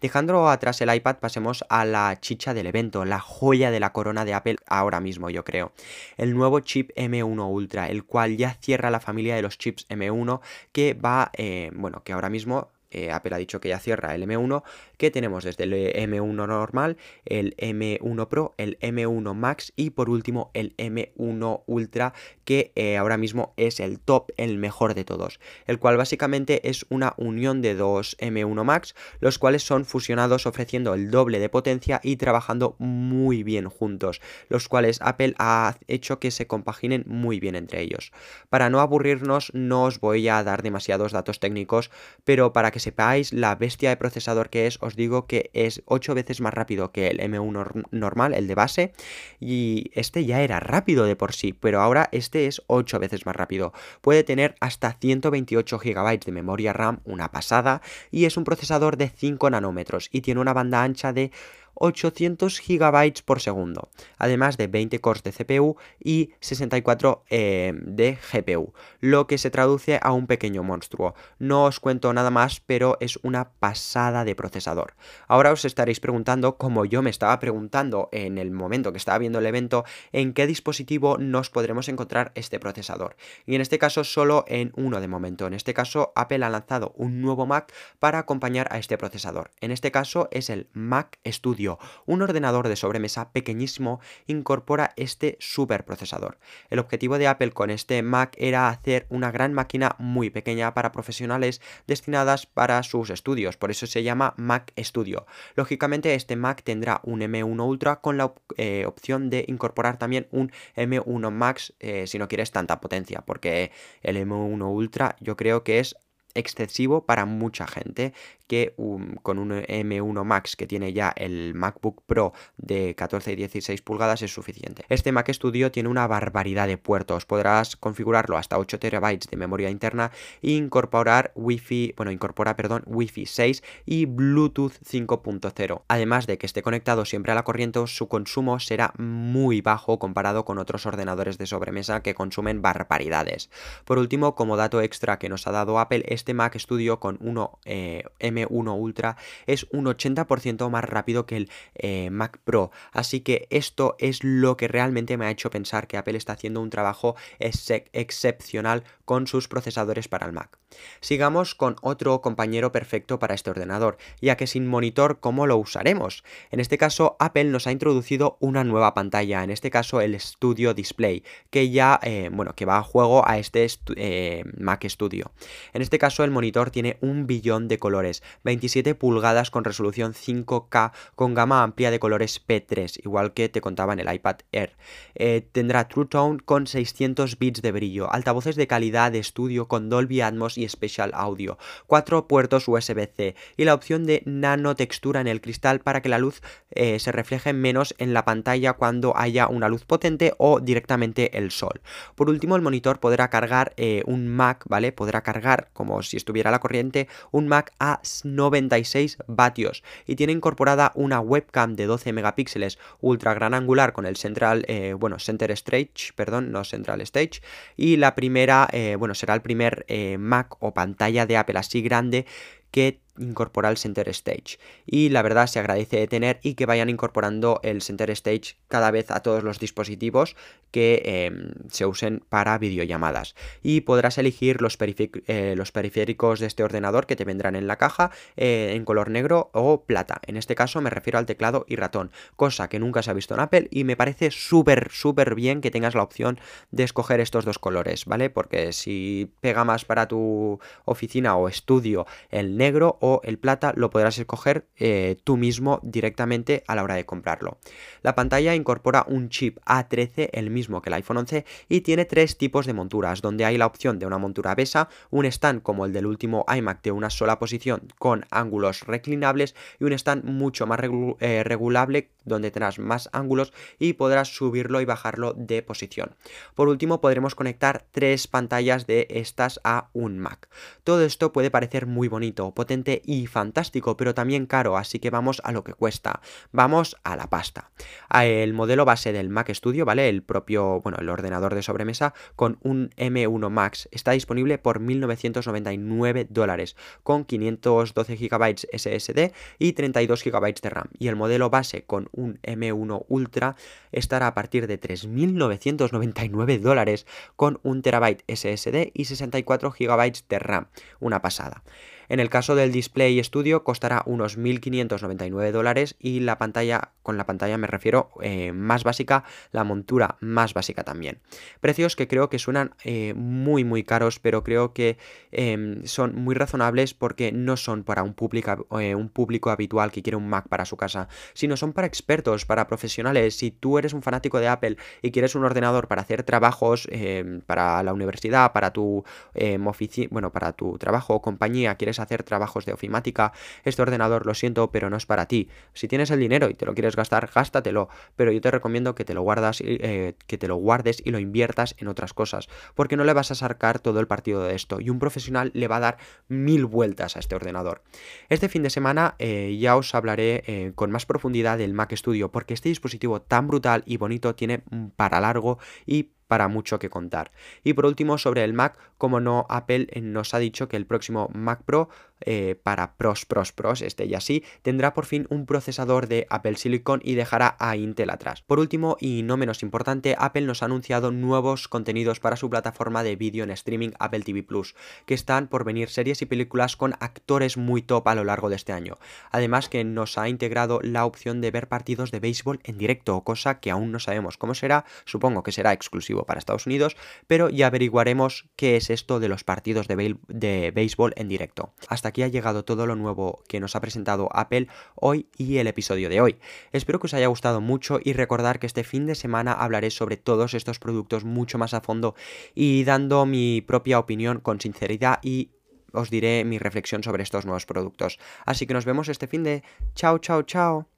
Dejando 0.01 0.50
atrás 0.50 0.81
el 0.81 0.94
iPad, 0.94 1.18
pasemos 1.18 1.63
a 1.69 1.86
la 1.86 2.19
chicha 2.19 2.53
del 2.53 2.68
evento, 2.68 3.06
la 3.06 3.19
joya 3.19 3.69
de 3.69 3.79
la 3.79 3.94
corona 3.94 4.25
de 4.25 4.33
Apple 4.33 4.57
ahora 4.65 5.00
mismo, 5.00 5.29
yo 5.29 5.44
creo 5.44 5.74
el 6.23 6.33
nuevo 6.33 6.59
chip 6.61 6.91
M1 6.95 7.51
Ultra, 7.51 7.89
el 7.89 8.03
cual 8.03 8.37
ya 8.37 8.53
cierra 8.55 8.89
la 8.89 8.99
familia 8.99 9.35
de 9.35 9.41
los 9.41 9.57
chips 9.57 9.87
M1 9.89 10.39
que 10.71 10.93
va, 10.93 11.31
eh, 11.33 11.69
bueno, 11.75 12.03
que 12.03 12.13
ahora 12.13 12.29
mismo 12.29 12.69
eh, 12.93 13.11
Apple 13.11 13.35
ha 13.35 13.39
dicho 13.39 13.59
que 13.59 13.69
ya 13.69 13.79
cierra 13.79 14.15
el 14.15 14.23
M1, 14.23 14.63
que 14.97 15.11
tenemos 15.11 15.43
desde 15.43 15.63
el 15.63 15.73
M1 15.73 16.47
normal, 16.47 16.97
el 17.25 17.55
M1 17.57 18.27
Pro, 18.27 18.53
el 18.57 18.77
M1 18.79 19.33
Max 19.33 19.73
y 19.75 19.89
por 19.89 20.09
último 20.09 20.51
el 20.53 20.75
M1 20.77 21.63
Ultra, 21.65 22.13
que 22.45 22.71
eh, 22.75 22.97
ahora 22.97 23.17
mismo 23.17 23.53
es 23.57 23.79
el 23.79 23.99
top, 23.99 24.31
el 24.37 24.57
mejor 24.57 24.93
de 24.93 25.03
todos, 25.03 25.39
el 25.65 25.79
cual 25.79 25.97
básicamente 25.97 26.69
es 26.69 26.85
una 26.89 27.13
unión 27.17 27.61
de 27.61 27.75
dos 27.75 28.17
M1 28.19 28.63
Max, 28.63 28.95
los 29.19 29.39
cuales 29.39 29.63
son 29.63 29.85
fusionados 29.85 30.45
ofreciendo 30.45 30.93
el 30.93 31.09
doble 31.09 31.39
de 31.39 31.49
potencia 31.49 31.99
y 32.03 32.17
trabajando 32.17 32.75
muy 32.79 33.43
bien 33.43 33.69
juntos, 33.69 34.21
los 34.49 34.67
cuales 34.67 34.99
Apple 35.01 35.35
ha 35.39 35.77
hecho 35.87 36.19
que 36.19 36.31
se 36.31 36.47
compaginen 36.47 37.03
muy 37.07 37.39
bien 37.39 37.55
entre 37.55 37.81
ellos. 37.81 38.11
Para 38.49 38.69
no 38.69 38.79
aburrirnos, 38.79 39.51
no 39.53 39.85
os 39.85 39.99
voy 39.99 40.27
a 40.27 40.43
dar 40.43 40.61
demasiados 40.61 41.11
datos 41.11 41.39
técnicos, 41.39 41.91
pero 42.23 42.53
para 42.53 42.71
que 42.71 42.79
sepáis 42.83 43.33
la 43.33 43.56
bestia 43.56 43.89
de 43.89 43.97
procesador 43.97 44.50
que 44.50 44.68
es, 44.68 44.77
os 44.81 44.95
digo 44.95 45.25
que 45.25 45.50
es 45.53 45.81
8 45.85 46.13
veces 46.15 46.41
más 46.41 46.53
rápido 46.53 46.91
que 46.91 47.07
el 47.07 47.19
M1 47.19 47.88
normal, 47.91 48.34
el 48.34 48.48
de 48.48 48.55
base, 48.55 48.93
y 49.39 49.91
este 49.93 50.25
ya 50.25 50.41
era 50.41 50.60
rápido 50.60 51.05
de 51.05 51.15
por 51.15 51.34
sí, 51.34 51.53
pero 51.53 51.81
ahora 51.81 52.10
este 52.12 52.48
es 52.48 52.62
8 52.67 53.00
veces 53.00 53.25
más 53.25 53.36
rápido. 53.36 53.74
Puede 54.01 54.24
tener 54.24 54.55
hasta 54.60 54.93
128 54.93 55.79
GB 55.79 56.19
de 56.19 56.31
memoria 56.31 56.74
RAM, 56.74 57.00
una 57.05 57.31
pasada, 57.31 57.81
y 58.12 58.25
es 58.25 58.38
un 58.38 58.43
procesador 58.43 58.98
de 58.98 59.10
5 59.10 59.50
nanómetros 59.50 60.10
y 60.12 60.22
tiene 60.22 60.41
una 60.41 60.53
banda 60.53 60.84
ancha 60.84 61.13
de 61.13 61.31
800 61.75 62.62
GB 62.65 63.24
por 63.25 63.42
segundo, 63.42 63.89
además 64.18 64.58
de 64.58 64.68
20 64.68 65.00
cores 65.00 65.24
de 65.24 65.32
CPU 65.32 65.77
y 66.00 66.32
64 66.39 67.24
eh, 67.30 67.74
de 67.75 68.18
GPU, 68.32 68.74
lo 69.00 69.27
que 69.27 69.38
se 69.38 69.50
traduce 69.50 70.00
a 70.01 70.12
un 70.12 70.27
pequeño 70.27 70.63
monstruo. 70.63 71.15
No 71.39 71.65
os 71.65 71.80
cuento 71.80 72.13
nada 72.13 72.30
más, 72.30 72.62
pero 72.65 72.98
es 73.00 73.20
una 73.24 73.51
pasada 73.51 74.25
de 74.25 74.36
procesador. 74.36 74.96
Ahora 75.27 75.51
os 75.51 75.65
estaréis 75.65 76.00
preguntando, 76.00 76.58
como 76.58 76.86
yo 76.86 77.01
me 77.01 77.10
estaba 77.10 77.39
preguntando 77.39 78.10
en 78.12 78.38
el 78.38 78.51
momento 78.51 78.92
que 78.92 78.98
estaba 78.98 79.18
viendo 79.18 79.39
el 79.39 79.46
evento, 79.46 79.86
en 80.12 80.34
qué 80.34 80.48
dispositivo 80.48 81.18
nos 81.18 81.50
podremos 81.50 81.89
encontrar 81.89 82.32
este 82.36 82.60
procesador. 82.60 83.15
Y 83.46 83.56
en 83.56 83.62
este 83.62 83.80
caso 83.80 84.03
solo 84.03 84.46
en 84.48 84.72
uno 84.75 85.01
de 85.01 85.08
momento. 85.08 85.48
En 85.48 85.53
este 85.53 85.74
caso 85.74 86.12
Apple 86.15 86.44
ha 86.46 86.50
lanzado 86.50 86.94
un 86.96 87.22
nuevo 87.22 87.46
Mac 87.46 87.74
para 88.00 88.20
acompañar 88.20 88.68
a 88.72 88.77
este 88.77 88.98
procesador. 88.98 89.51
En 89.62 89.72
este 89.72 89.92
caso 89.92 90.27
es 90.32 90.50
el 90.50 90.68
Mac 90.74 91.20
Studio 91.25 91.62
un 92.05 92.22
ordenador 92.22 92.67
de 92.67 92.75
sobremesa 92.75 93.32
pequeñísimo 93.32 94.00
incorpora 94.27 94.93
este 94.98 95.38
superprocesador. 95.39 96.38
El 96.70 96.79
objetivo 96.79 97.17
de 97.17 97.27
Apple 97.27 97.51
con 97.51 97.70
este 97.70 98.01
Mac 98.01 98.36
era 98.38 98.70
hacer 98.70 99.05
una 99.10 99.32
gran 99.32 99.53
máquina 99.53 99.96
muy 100.00 100.29
pequeña 100.29 100.74
para 100.74 100.91
profesionales 100.91 101.62
destinadas 101.88 102.46
para 102.46 102.82
sus 102.84 103.10
estudios, 103.10 103.58
por 103.58 103.72
eso 103.72 103.88
se 103.88 104.03
llama 104.03 104.34
Mac 104.38 104.74
Studio. 104.77 105.25
Lógicamente 105.55 106.13
este 106.15 106.36
Mac 106.36 106.63
tendrá 106.63 107.01
un 107.03 107.22
M1 107.22 107.65
Ultra 107.65 108.01
con 108.01 108.17
la 108.17 108.34
eh, 108.58 108.86
opción 108.86 109.29
de 109.29 109.46
incorporar 109.48 109.98
también 109.98 110.27
un 110.32 110.51
M1 110.75 111.32
Max 111.32 111.74
eh, 111.79 112.08
si 112.08 112.17
no 112.17 112.27
quieres 112.27 112.51
tanta 112.51 112.79
potencia, 112.79 113.24
porque 113.25 113.72
el 114.01 114.17
M1 114.17 114.63
Ultra 114.63 115.15
yo 115.20 115.38
creo 115.38 115.63
que 115.63 115.79
es 115.79 115.96
excesivo 116.35 117.05
para 117.05 117.25
mucha 117.25 117.67
gente 117.67 118.13
que 118.47 118.75
con 119.21 119.39
un 119.39 119.51
M1 119.51 120.23
Max 120.23 120.55
que 120.55 120.67
tiene 120.67 120.93
ya 120.93 121.13
el 121.15 121.53
MacBook 121.53 122.03
Pro 122.05 122.33
de 122.57 122.93
14 122.95 123.31
y 123.31 123.35
16 123.35 123.81
pulgadas 123.81 124.21
es 124.21 124.33
suficiente. 124.33 124.85
Este 124.89 125.11
Mac 125.11 125.31
Studio 125.31 125.71
tiene 125.71 125.89
una 125.89 126.05
barbaridad 126.07 126.67
de 126.67 126.77
puertos, 126.77 127.25
podrás 127.25 127.75
configurarlo 127.75 128.37
hasta 128.37 128.59
8 128.59 128.79
TB 128.79 129.29
de 129.29 129.37
memoria 129.37 129.69
interna 129.69 130.11
e 130.41 130.51
incorporar 130.51 131.31
Wi-Fi, 131.35 131.93
bueno, 131.97 132.11
incorpora, 132.11 132.55
perdón, 132.55 132.83
Wi-Fi 132.85 133.25
6 133.25 133.63
y 133.85 134.05
Bluetooth 134.05 134.73
5.0. 134.83 135.83
Además 135.87 136.27
de 136.27 136.37
que 136.37 136.45
esté 136.45 136.61
conectado 136.61 137.05
siempre 137.05 137.31
a 137.31 137.35
la 137.35 137.43
corriente, 137.43 137.73
su 137.87 138.07
consumo 138.07 138.59
será 138.59 138.93
muy 138.97 139.61
bajo 139.61 139.99
comparado 139.99 140.45
con 140.45 140.57
otros 140.57 140.85
ordenadores 140.85 141.37
de 141.37 141.47
sobremesa 141.47 142.03
que 142.03 142.13
consumen 142.13 142.61
barbaridades. 142.61 143.49
Por 143.85 143.97
último, 143.97 144.35
como 144.35 144.57
dato 144.57 144.81
extra 144.81 145.17
que 145.17 145.29
nos 145.29 145.47
ha 145.47 145.51
dado 145.51 145.79
Apple, 145.79 146.03
este 146.24 146.34
Mac 146.34 146.58
Studio 146.58 147.01
con 147.01 147.18
1 147.20 147.60
eh, 147.65 148.03
M1 148.20 148.80
Ultra 148.80 149.18
es 149.46 149.68
un 149.72 149.86
80% 149.86 150.70
más 150.70 150.86
rápido 150.86 151.25
que 151.25 151.36
el 151.36 151.50
eh, 151.75 152.10
Mac 152.12 152.39
Pro. 152.46 152.72
Así 152.94 153.20
que 153.20 153.48
esto 153.50 153.98
es 154.00 154.24
lo 154.24 154.56
que 154.56 154.70
realmente 154.70 155.18
me 155.18 155.25
ha 155.25 155.32
hecho 155.32 155.50
pensar 155.50 155.86
que 155.86 155.98
Apple 155.98 156.15
está 156.15 156.32
haciendo 156.32 156.62
un 156.62 156.70
trabajo 156.70 157.18
excepcional 157.39 158.86
con 159.05 159.27
sus 159.27 159.48
procesadores 159.48 160.07
para 160.07 160.25
el 160.25 160.33
Mac. 160.33 160.57
Sigamos 161.01 161.55
con 161.55 161.75
otro 161.81 162.22
compañero 162.22 162.72
perfecto 162.72 163.19
para 163.19 163.36
este 163.36 163.50
ordenador, 163.50 163.98
ya 164.22 164.38
que 164.38 164.48
sin 164.48 164.67
monitor, 164.67 165.19
¿cómo 165.19 165.48
lo 165.48 165.57
usaremos? 165.57 166.24
En 166.51 166.60
este 166.60 166.77
caso, 166.77 167.15
Apple 167.19 167.45
nos 167.45 167.67
ha 167.67 167.72
introducido 167.72 168.38
una 168.39 168.63
nueva 168.63 168.93
pantalla, 168.93 169.43
en 169.43 169.50
este 169.50 169.69
caso 169.69 170.01
el 170.01 170.19
Studio 170.19 170.74
Display, 170.74 171.24
que 171.50 171.69
ya, 171.69 172.00
eh, 172.03 172.29
bueno, 172.31 172.53
que 172.55 172.65
va 172.65 172.77
a 172.77 172.83
juego 172.83 173.27
a 173.27 173.38
este 173.38 173.67
eh, 173.95 174.43
Mac 174.57 174.86
Studio. 174.88 175.31
En 175.74 175.81
este 175.81 176.00
caso, 176.00 176.24
el 176.24 176.31
monitor 176.31 176.72
tiene 176.72 176.98
un 177.01 177.27
billón 177.27 177.67
de 177.67 177.77
colores, 177.77 178.24
27 178.43 178.95
pulgadas 178.95 179.51
con 179.51 179.63
resolución 179.63 180.13
5K 180.13 180.91
con 181.15 181.33
gama 181.33 181.63
amplia 181.63 181.91
de 181.91 182.00
colores 182.00 182.41
P3, 182.45 183.01
igual 183.03 183.33
que 183.33 183.50
te 183.50 183.62
contaba 183.62 183.93
en 183.93 184.00
el 184.00 184.13
iPad 184.13 184.38
Air. 184.51 184.75
Eh, 185.15 185.48
tendrá 185.51 185.88
True 185.88 186.07
Tone 186.07 186.39
con 186.43 186.67
600 186.67 187.38
bits 187.38 187.62
de 187.62 187.72
brillo, 187.72 188.12
altavoces 188.12 188.55
de 188.55 188.67
calidad 188.67 188.92
de 188.93 189.17
estudio 189.17 189.67
con 189.67 189.89
Dolby 189.89 190.21
Atmos 190.21 190.59
y 190.59 190.69
Special 190.69 191.12
Audio, 191.15 191.57
cuatro 191.88 192.27
puertos 192.27 192.67
USB-C 192.67 193.35
y 193.57 193.63
la 193.63 193.73
opción 193.73 194.05
de 194.05 194.21
nano 194.25 194.75
textura 194.75 195.19
en 195.19 195.27
el 195.27 195.41
cristal 195.41 195.79
para 195.79 196.03
que 196.03 196.09
la 196.09 196.19
luz 196.19 196.43
eh, 196.69 197.00
se 197.00 197.12
refleje 197.12 197.53
menos 197.53 197.95
en 197.97 198.13
la 198.13 198.23
pantalla 198.23 198.73
cuando 198.73 199.17
haya 199.17 199.47
una 199.47 199.67
luz 199.67 199.83
potente 199.83 200.33
o 200.38 200.59
directamente 200.59 201.39
el 201.39 201.50
sol. 201.50 201.81
Por 202.13 202.29
último, 202.29 202.55
el 202.55 202.62
monitor 202.62 203.00
podrá 203.00 203.31
cargar 203.31 203.73
eh, 203.77 204.03
un 204.05 204.27
Mac, 204.27 204.63
¿vale? 204.67 204.91
Podrá 204.91 205.21
cargar, 205.21 205.69
como 205.73 206.03
si 206.03 206.17
estuviera 206.17 206.51
la 206.51 206.59
corriente, 206.59 207.07
un 207.31 207.47
Mac 207.47 207.73
a 207.79 208.00
96 208.23 209.17
vatios 209.25 209.83
y 210.05 210.15
tiene 210.15 210.33
incorporada 210.33 210.91
una 210.93 211.19
webcam 211.19 211.75
de 211.75 211.88
12 211.88 212.13
megapíxeles 212.13 212.77
ultra 213.01 213.33
gran 213.33 213.55
angular 213.55 213.91
con 213.93 214.05
el 214.05 214.17
central, 214.17 214.65
eh, 214.67 214.93
bueno, 214.93 215.17
center 215.17 215.50
stage, 215.51 216.13
perdón, 216.15 216.51
no 216.51 216.63
central 216.63 217.01
stage, 217.01 217.41
y 217.75 217.97
la 217.97 218.15
primera, 218.15 218.67
bueno, 218.97 219.15
será 219.15 219.33
el 219.33 219.41
primer 219.41 219.85
Mac 220.19 220.55
o 220.59 220.73
pantalla 220.73 221.25
de 221.25 221.37
Apple 221.37 221.59
así 221.59 221.81
grande 221.81 222.25
que 222.74 223.03
incorporar 223.20 223.72
el 223.72 223.77
Center 223.77 224.10
Stage. 224.10 224.58
Y 224.86 225.10
la 225.10 225.22
verdad 225.22 225.48
se 225.48 225.60
agradece 225.60 225.98
de 225.98 226.08
tener 226.08 226.39
y 226.42 226.56
que 226.56 226.65
vayan 226.65 226.89
incorporando 226.89 227.60
el 227.63 227.82
Center 227.82 228.10
Stage 228.10 228.56
cada 228.68 228.92
vez 228.92 229.12
a 229.12 229.22
todos 229.22 229.44
los 229.44 229.60
dispositivos 229.60 230.36
que 230.72 231.03
em, 231.06 231.51
se 231.70 231.86
usen 231.86 232.24
para 232.30 232.58
videollamadas. 232.58 233.36
Y 233.62 233.82
podrás 233.82 234.18
elegir 234.18 234.62
los, 234.62 234.77
eh, 234.82 235.53
los, 235.56 235.72
periféricos 235.72 236.39
de 236.39 236.48
este 236.48 236.63
ordenador 236.63 237.06
que 237.06 237.15
te 237.15 237.25
vendrán 237.25 237.56
en 237.56 237.68
la 237.68 237.77
caja 237.77 238.10
eh, 238.36 238.74
en 238.75 238.84
color 238.84 239.12
negro 239.12 239.51
o 239.53 239.84
plata. 239.84 240.20
En 240.25 240.36
este 240.36 240.56
caso 240.56 240.82
me 240.82 240.89
refiero 240.89 241.20
al 241.20 241.27
teclado 241.27 241.65
y 241.68 241.75
ratón, 241.75 242.12
cosa 242.36 242.68
que 242.70 242.80
nunca 242.80 243.03
se 243.03 243.12
ha 243.12 243.13
visto 243.13 243.36
en 243.36 243.42
Apple 243.42 243.68
y 243.70 243.84
me 243.84 243.96
parece 243.96 244.32
súper, 244.32 244.89
súper 244.92 245.36
bien 245.36 245.62
que 245.62 245.70
tengas 245.70 245.94
la 245.94 246.01
opción 246.01 246.39
de 246.72 246.84
escoger 246.84 247.20
estos 247.20 247.46
dos 247.46 247.60
colores, 247.60 248.06
¿vale? 248.06 248.32
Porque 248.32 248.74
si 248.74 249.32
pega 249.42 249.63
más 249.63 249.86
para 249.86 250.08
tu 250.08 250.60
oficina 250.86 251.36
o 251.36 251.48
estudio 251.48 252.08
el 252.32 252.58
negro 252.58 252.62
o 253.01 253.22
el 253.24 253.39
plata 253.39 253.74
lo 253.75 253.89
podrás 253.89 254.17
escoger 254.17 254.67
eh, 254.77 255.17
tú 255.24 255.38
mismo 255.38 255.79
directamente 255.84 256.63
a 256.67 256.75
la 256.75 256.84
hora 256.84 256.96
de 256.96 257.05
comprarlo. 257.05 257.58
La 258.01 258.15
pantalla 258.15 258.55
incorpora 258.55 259.05
un 259.08 259.29
chip 259.29 259.60
A13, 259.65 260.29
el 260.34 260.50
mismo 260.50 260.82
que 260.82 260.89
el 260.89 260.96
iPhone 260.96 261.17
11, 261.17 261.46
y 261.67 261.82
tiene 261.82 262.05
tres 262.05 262.38
tipos 262.38 262.65
de 262.65 262.74
monturas, 262.74 263.22
donde 263.22 263.46
hay 263.46 263.58
la 263.58 263.65
opción 263.65 264.00
de 264.00 264.05
una 264.05 264.17
montura 264.17 264.55
besa, 264.55 264.89
un 265.10 265.25
stand 265.25 265.62
como 265.62 265.86
el 265.86 265.93
del 265.93 266.05
último 266.05 266.46
iMac 266.53 266.82
de 266.82 266.91
una 266.91 267.10
sola 267.10 267.39
posición 267.39 267.93
con 267.98 268.25
ángulos 268.29 268.82
reclinables 268.82 269.55
y 269.79 269.84
un 269.84 269.93
stand 269.93 270.24
mucho 270.24 270.65
más 270.67 270.79
eh, 271.20 271.43
regulable 271.43 272.12
donde 272.25 272.51
tendrás 272.51 272.79
más 272.79 273.10
ángulos 273.12 273.53
y 273.79 273.93
podrás 273.93 274.36
subirlo 274.36 274.82
y 274.82 274.86
bajarlo 274.86 275.34
de 275.34 275.62
posición. 275.62 276.15
Por 276.55 276.70
último 276.70 277.01
podremos 277.01 277.36
conectar 277.36 277.86
tres 277.91 278.27
pantallas 278.27 278.88
de 278.88 279.08
estas 279.10 279.60
a 279.63 279.89
un 279.93 280.20
Mac. 280.20 280.50
Todo 280.84 281.03
esto 281.03 281.34
puede 281.34 281.51
parecer 281.51 281.86
muy 281.86 282.08
bonito, 282.08 282.52
potente 282.53 283.01
y 283.05 283.27
fantástico, 283.27 283.98
pero 283.98 284.13
también 284.13 284.45
caro, 284.45 284.77
así 284.77 285.00
que 285.00 285.10
vamos 285.10 285.41
a 285.43 285.51
lo 285.51 285.63
que 285.63 285.74
cuesta. 285.74 286.22
Vamos 286.51 286.98
a 287.03 287.15
la 287.15 287.27
pasta. 287.27 287.72
El 288.13 288.53
modelo 288.53 288.86
base 288.86 289.13
del 289.13 289.29
Mac 289.29 289.53
Studio, 289.53 289.86
¿vale? 289.86 290.10
El 290.10 290.24
propio, 290.24 290.81
bueno, 290.81 290.98
el 291.00 291.10
ordenador 291.10 291.55
de 291.55 291.63
sobremesa 291.63 292.13
con 292.36 292.57
un 292.62 292.89
M1 292.98 293.50
Max 293.50 293.89
está 293.91 294.12
disponible 294.12 294.57
por 294.57 294.79
1999 294.79 296.27
dólares 296.29 296.75
con 297.03 297.25
512 297.25 298.15
GB 298.15 298.55
SSD 298.72 299.31
y 299.60 299.74
32 299.74 300.24
GB 300.24 300.62
de 300.62 300.69
RAM. 300.69 300.88
Y 300.98 301.07
el 301.07 301.15
modelo 301.15 301.50
base 301.50 301.83
con 301.83 302.10
un 302.12 302.39
M1 302.41 303.05
Ultra 303.07 303.55
estará 303.91 304.27
a 304.27 304.33
partir 304.33 304.67
de 304.67 304.79
3.999 304.79 306.60
dólares 306.60 307.05
con 307.36 307.60
un 307.63 307.81
terabyte 307.81 308.24
SSD 308.27 308.91
y 308.93 309.05
64 309.05 309.72
GB 309.72 310.13
de 310.27 310.39
RAM. 310.39 310.67
Una 311.00 311.22
pasada. 311.22 311.63
En 312.10 312.19
el 312.19 312.29
caso 312.29 312.55
del 312.55 312.72
Display 312.72 313.24
Studio 313.24 313.63
costará 313.63 314.03
unos 314.05 314.38
1.599 314.38 315.51
dólares 315.51 315.95
y 316.00 316.19
la 316.19 316.38
pantalla, 316.38 316.91
con 317.01 317.17
la 317.17 317.25
pantalla 317.25 317.57
me 317.57 317.67
refiero 317.67 318.10
eh, 318.22 318.51
más 318.53 318.83
básica, 318.83 319.24
la 319.51 319.63
montura 319.63 320.17
más 320.19 320.53
básica 320.53 320.83
también. 320.83 321.19
Precios 321.62 321.95
que 321.95 322.07
creo 322.07 322.29
que 322.29 322.39
suenan 322.39 322.75
eh, 322.83 323.13
muy 323.15 323.63
muy 323.63 323.83
caros, 323.83 324.19
pero 324.19 324.43
creo 324.43 324.74
que 324.74 324.98
em, 325.31 325.86
son 325.86 326.15
muy 326.15 326.36
razonables 326.36 326.93
porque 326.93 327.31
no 327.31 327.57
son 327.57 327.83
para 327.83 328.03
un 328.03 328.13
público, 328.13 328.67
eh, 328.79 328.95
un 328.95 329.10
público 329.10 329.50
habitual 329.50 329.91
que 329.91 330.01
quiere 330.01 330.17
un 330.17 330.27
Mac 330.27 330.48
para 330.48 330.65
su 330.65 330.77
casa, 330.77 331.07
sino 331.33 331.57
son 331.57 331.74
para 331.74 331.88
expertos, 331.88 332.45
para 332.45 332.67
profesionales. 332.67 333.36
Si 333.36 333.51
tú 333.51 333.77
eres 333.77 333.93
un 333.93 334.01
fanático 334.01 334.39
de 334.39 334.48
Apple 334.48 334.77
y 335.01 335.12
quieres 335.12 335.36
un 335.36 335.43
ordenador 335.43 335.88
para 335.88 336.01
hacer 336.01 336.24
trabajos 336.24 336.88
em, 336.91 337.41
para 337.41 337.83
la 337.83 337.93
universidad, 337.93 338.53
para 338.53 338.72
tu 338.72 339.03
em, 339.33 339.63
bueno, 340.10 340.31
para 340.31 340.53
tu 340.53 340.77
trabajo 340.77 341.15
o 341.15 341.22
compañía, 341.22 341.75
hacer 342.00 342.23
trabajos 342.23 342.65
de 342.65 342.73
ofimática, 342.73 343.33
este 343.63 343.81
ordenador 343.81 344.25
lo 344.25 344.33
siento, 344.33 344.71
pero 344.71 344.89
no 344.89 344.97
es 344.97 345.05
para 345.05 345.27
ti. 345.27 345.50
Si 345.73 345.88
tienes 345.88 346.12
el 346.12 346.19
dinero 346.19 346.50
y 346.50 346.53
te 346.53 346.65
lo 346.65 346.73
quieres 346.73 346.95
gastar, 346.95 347.29
gástatelo, 347.33 347.89
pero 348.15 348.31
yo 348.31 348.41
te 348.41 348.51
recomiendo 348.51 348.95
que 348.95 349.05
te 349.05 349.13
lo 349.13 349.21
guardas, 349.21 349.62
eh, 349.65 350.15
que 350.27 350.38
te 350.38 350.47
lo 350.47 350.55
guardes 350.55 351.01
y 351.03 351.12
lo 351.12 351.19
inviertas 351.19 351.75
en 351.77 351.88
otras 351.88 352.13
cosas, 352.13 352.47
porque 352.75 352.97
no 352.97 353.03
le 353.03 353.13
vas 353.13 353.31
a 353.31 353.35
sacar 353.35 353.79
todo 353.79 354.00
el 354.00 354.07
partido 354.07 354.43
de 354.43 354.55
esto 354.55 354.79
y 354.79 354.89
un 354.89 355.00
profesional 355.00 355.51
le 355.53 355.67
va 355.67 355.77
a 355.77 355.81
dar 355.81 355.97
mil 356.27 356.65
vueltas 356.65 357.15
a 357.15 357.19
este 357.19 357.35
ordenador. 357.35 357.83
Este 358.29 358.50
fin 358.50 358.63
de 358.63 358.69
semana 358.69 359.15
eh, 359.19 359.57
ya 359.59 359.75
os 359.75 359.93
hablaré 359.95 360.43
eh, 360.47 360.71
con 360.75 360.91
más 360.91 361.05
profundidad 361.05 361.57
del 361.57 361.73
Mac 361.73 361.93
Studio, 361.95 362.31
porque 362.31 362.53
este 362.53 362.69
dispositivo 362.69 363.21
tan 363.21 363.47
brutal 363.47 363.83
y 363.85 363.97
bonito 363.97 364.35
tiene 364.35 364.63
para 364.95 365.19
largo 365.19 365.59
y 365.85 366.12
para 366.27 366.48
mucho 366.48 366.80
que 366.80 366.89
contar. 366.89 367.32
Y 367.63 367.74
por 367.74 367.86
último, 367.86 368.18
sobre 368.18 368.44
el 368.44 368.53
Mac, 368.53 368.77
como 368.98 369.20
no, 369.20 369.46
Apple 369.50 369.88
nos 370.01 370.34
ha 370.34 370.39
dicho 370.39 370.68
que 370.68 370.77
el 370.77 370.86
próximo 370.86 371.30
Mac 371.34 371.63
Pro 371.63 371.89
eh, 372.25 372.56
para 372.62 372.96
pros, 372.96 373.25
pros, 373.25 373.51
pros, 373.51 373.82
este 373.82 374.06
y 374.06 374.15
así, 374.15 374.44
tendrá 374.62 374.94
por 374.94 375.06
fin 375.06 375.27
un 375.30 375.46
procesador 375.46 376.08
de 376.08 376.27
Apple 376.30 376.56
Silicon 376.56 377.01
y 377.03 377.15
dejará 377.15 377.56
a 377.60 377.75
Intel 377.75 378.10
atrás. 378.10 378.42
Por 378.42 378.60
último, 378.60 378.98
y 379.00 379.24
no 379.24 379.38
menos 379.38 379.63
importante, 379.63 380.15
Apple 380.18 380.42
nos 380.42 380.62
ha 380.62 380.65
anunciado 380.65 381.12
nuevos 381.12 381.68
contenidos 381.68 382.20
para 382.20 382.36
su 382.36 382.50
plataforma 382.50 383.03
de 383.03 383.15
vídeo 383.15 383.44
en 383.44 383.51
streaming 383.51 383.92
Apple 384.00 384.22
TV 384.22 384.44
Plus, 384.44 384.75
que 385.06 385.13
están 385.13 385.48
por 385.48 385.63
venir 385.63 385.89
series 385.89 386.22
y 386.22 386.25
películas 386.25 386.75
con 386.75 386.94
actores 387.00 387.58
muy 387.58 387.82
top 387.82 388.08
a 388.08 388.15
lo 388.15 388.24
largo 388.24 388.50
de 388.50 388.56
este 388.56 388.74
año. 388.74 388.98
Además 389.32 389.70
que 389.70 389.84
nos 389.84 390.18
ha 390.18 390.30
integrado 390.30 390.80
la 390.82 391.06
opción 391.06 391.42
de 391.42 391.51
ver 391.51 391.68
partidos 391.68 392.12
de 392.12 392.20
béisbol 392.20 392.60
en 392.63 392.77
directo, 392.77 393.22
cosa 393.22 393.60
que 393.60 393.72
aún 393.72 393.92
no 393.92 394.00
sabemos 394.00 394.38
cómo 394.38 394.56
será, 394.56 394.86
supongo 395.06 395.44
que 395.44 395.51
será 395.51 395.74
exclusivo 395.74 396.25
para 396.25 396.39
Estados 396.39 396.65
Unidos, 396.65 396.96
pero 397.27 397.50
ya 397.50 397.68
averiguaremos 397.68 398.46
qué 398.56 398.77
es 398.77 398.89
esto 398.89 399.20
de 399.20 399.30
los 399.30 399.44
partidos 399.44 399.88
de, 399.88 400.18
de 400.27 400.72
béisbol 400.72 401.13
en 401.18 401.27
directo. 401.27 401.74
Hasta 401.88 402.12
aquí 402.13 402.22
ha 402.22 402.27
llegado 402.27 402.63
todo 402.63 402.86
lo 402.86 402.96
nuevo 402.96 403.41
que 403.48 403.60
nos 403.60 403.75
ha 403.75 403.82
presentado 403.82 404.29
Apple 404.32 404.67
hoy 404.93 405.25
y 405.36 405.58
el 405.58 405.65
episodio 405.65 406.10
de 406.10 406.22
hoy. 406.22 406.38
Espero 406.72 407.00
que 407.00 407.08
os 407.08 407.13
haya 407.15 407.25
gustado 407.25 407.60
mucho 407.60 408.00
y 408.03 408.13
recordar 408.13 408.60
que 408.60 408.67
este 408.67 408.84
fin 408.84 409.08
de 409.08 409.15
semana 409.15 409.51
hablaré 409.51 409.89
sobre 409.89 410.15
todos 410.17 410.53
estos 410.53 410.77
productos 410.77 411.24
mucho 411.24 411.58
más 411.58 411.74
a 411.74 411.82
fondo 411.82 412.13
y 412.53 412.84
dando 412.84 413.25
mi 413.25 413.62
propia 413.62 413.98
opinión 413.98 414.39
con 414.39 414.62
sinceridad 414.62 415.17
y 415.24 415.50
os 415.91 416.12
diré 416.12 416.46
mi 416.46 416.60
reflexión 416.60 417.01
sobre 417.01 417.24
estos 417.24 417.46
nuevos 417.46 417.65
productos. 417.65 418.20
Así 418.46 418.67
que 418.67 418.75
nos 418.75 418.86
vemos 418.86 419.10
este 419.10 419.27
fin 419.27 419.43
de... 419.43 419.63
Chao, 419.96 420.20
chao, 420.20 420.43
chao. 420.43 420.92